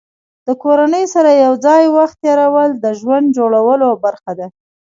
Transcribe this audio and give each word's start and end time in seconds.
د 0.47 0.49
کورنۍ 0.63 1.05
سره 1.13 1.29
یو 1.45 1.53
ځای 1.65 1.83
وخت 1.97 2.15
تېرول 2.25 2.69
د 2.83 2.85
ژوند 2.99 3.25
جوړولو 3.37 3.89
برخه 4.03 4.31
ده. 4.39 4.47